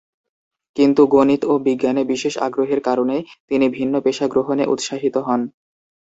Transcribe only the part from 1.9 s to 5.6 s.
বিশেষ আগ্রহের কারণে তিনি ভিন্ন পেশা গ্রহণে উৎসাহিত হন।